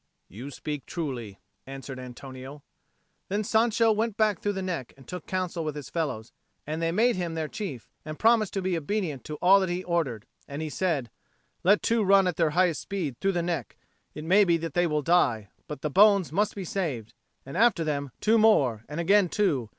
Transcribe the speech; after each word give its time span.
"You 0.29 0.49
speak 0.49 0.87
truly," 0.87 1.39
answered 1.67 1.99
Antonio. 1.99 2.63
Then 3.29 3.43
Sancho 3.43 3.91
went 3.91 4.17
back 4.17 4.39
through 4.39 4.53
the 4.53 4.63
neck 4.63 4.95
and 4.97 5.07
took 5.07 5.27
counsel 5.27 5.63
with 5.63 5.75
his 5.75 5.91
fellows; 5.91 6.31
and 6.65 6.81
they 6.81 6.91
made 6.91 7.17
him 7.17 7.35
their 7.35 7.47
chief, 7.47 7.87
and 8.03 8.17
promised 8.17 8.51
to 8.53 8.63
be 8.63 8.75
obedient 8.75 9.23
to 9.25 9.35
all 9.43 9.59
that 9.59 9.69
he 9.69 9.83
ordered. 9.83 10.25
And 10.47 10.63
he 10.63 10.69
said, 10.71 11.11
"Let 11.63 11.83
two 11.83 12.03
run 12.03 12.25
at 12.25 12.35
their 12.35 12.49
highest 12.57 12.81
speed 12.81 13.19
through 13.19 13.33
the 13.33 13.43
neck: 13.43 13.77
it 14.15 14.23
may 14.23 14.43
be 14.43 14.57
they 14.57 14.87
will 14.87 15.03
die, 15.03 15.49
but 15.67 15.81
the 15.81 15.91
bones 15.91 16.31
must 16.31 16.55
be 16.55 16.65
saved. 16.65 17.13
And 17.45 17.55
after 17.55 17.83
them, 17.83 18.09
two 18.21 18.39
more, 18.39 18.83
and 18.89 18.99
again 18.99 19.29
two. 19.29 19.69